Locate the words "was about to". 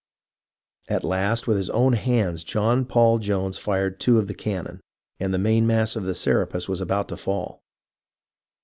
6.67-7.15